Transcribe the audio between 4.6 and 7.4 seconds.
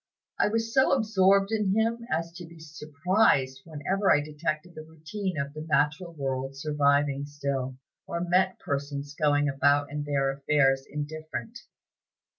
the routine of the natural world surviving